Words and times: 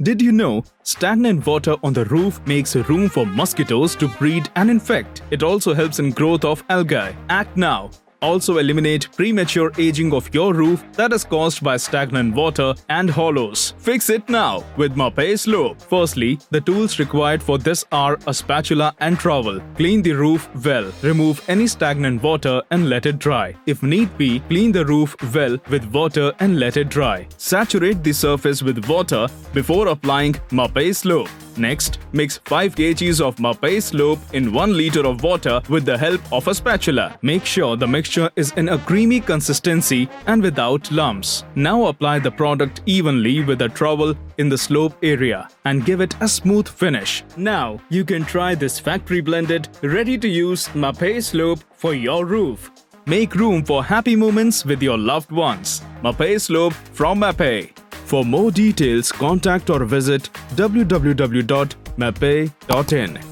Did 0.00 0.22
you 0.22 0.30
know 0.30 0.62
stagnant 0.84 1.44
water 1.44 1.74
on 1.82 1.92
the 1.92 2.04
roof 2.04 2.40
makes 2.46 2.76
room 2.76 3.08
for 3.08 3.26
mosquitoes 3.26 3.96
to 3.96 4.06
breed 4.06 4.48
and 4.54 4.70
infect? 4.70 5.22
It 5.32 5.42
also 5.42 5.74
helps 5.74 5.98
in 5.98 6.12
growth 6.12 6.44
of 6.44 6.62
algae. 6.68 7.16
Act 7.28 7.56
now. 7.56 7.90
Also 8.20 8.58
eliminate 8.58 9.08
premature 9.16 9.70
aging 9.78 10.12
of 10.12 10.32
your 10.34 10.52
roof 10.54 10.84
that 10.92 11.12
is 11.12 11.24
caused 11.24 11.62
by 11.62 11.76
stagnant 11.76 12.34
water 12.34 12.74
and 12.88 13.08
hollows. 13.08 13.74
Fix 13.78 14.10
it 14.10 14.28
now 14.28 14.64
with 14.76 14.96
Mapei 14.96 15.38
Slope. 15.38 15.80
Firstly, 15.80 16.38
the 16.50 16.60
tools 16.60 16.98
required 16.98 17.42
for 17.42 17.58
this 17.58 17.84
are 17.92 18.18
a 18.26 18.34
spatula 18.34 18.94
and 19.00 19.18
trowel. 19.18 19.60
Clean 19.76 20.02
the 20.02 20.12
roof 20.12 20.48
well. 20.64 20.92
Remove 21.02 21.42
any 21.48 21.66
stagnant 21.66 22.22
water 22.22 22.62
and 22.70 22.88
let 22.88 23.06
it 23.06 23.18
dry. 23.18 23.54
If 23.66 23.82
need 23.82 24.16
be, 24.18 24.40
clean 24.40 24.72
the 24.72 24.84
roof 24.84 25.14
well 25.34 25.58
with 25.70 25.84
water 25.92 26.32
and 26.40 26.58
let 26.58 26.76
it 26.76 26.88
dry. 26.88 27.26
Saturate 27.36 28.02
the 28.02 28.12
surface 28.12 28.62
with 28.62 28.84
water 28.88 29.28
before 29.52 29.88
applying 29.88 30.34
Mapei 30.50 30.94
Slope. 30.94 31.30
Next, 31.58 31.98
mix 32.12 32.38
5 32.44 32.74
kg 32.74 33.20
of 33.20 33.36
Mapei 33.36 33.82
Slope 33.82 34.20
in 34.32 34.52
1 34.52 34.76
liter 34.76 35.06
of 35.06 35.22
water 35.22 35.60
with 35.68 35.84
the 35.84 35.98
help 35.98 36.20
of 36.32 36.46
a 36.48 36.54
spatula. 36.54 37.18
Make 37.22 37.44
sure 37.44 37.76
the 37.76 37.86
mixture 37.86 38.30
is 38.36 38.52
in 38.52 38.68
a 38.68 38.78
creamy 38.78 39.20
consistency 39.20 40.08
and 40.26 40.42
without 40.42 40.90
lumps. 40.90 41.44
Now 41.54 41.86
apply 41.86 42.20
the 42.20 42.30
product 42.30 42.82
evenly 42.86 43.44
with 43.44 43.62
a 43.62 43.68
trowel 43.68 44.14
in 44.38 44.48
the 44.48 44.58
slope 44.58 44.96
area 45.02 45.48
and 45.64 45.84
give 45.84 46.00
it 46.00 46.14
a 46.20 46.28
smooth 46.28 46.68
finish. 46.68 47.24
Now, 47.36 47.80
you 47.88 48.04
can 48.04 48.24
try 48.24 48.54
this 48.54 48.78
factory 48.78 49.20
blended, 49.20 49.68
ready 49.82 50.16
to 50.18 50.28
use 50.28 50.68
Mapei 50.68 51.22
Slope 51.22 51.64
for 51.72 51.94
your 51.94 52.24
roof. 52.24 52.70
Make 53.06 53.34
room 53.34 53.64
for 53.64 53.82
happy 53.82 54.16
moments 54.16 54.64
with 54.64 54.82
your 54.82 54.98
loved 54.98 55.32
ones. 55.32 55.82
Mapei 56.02 56.40
Slope 56.40 56.74
from 56.92 57.20
Mapei. 57.20 57.77
For 58.08 58.24
more 58.24 58.50
details, 58.50 59.12
contact 59.12 59.68
or 59.68 59.84
visit 59.84 60.30
www.mapei.in. 60.56 63.27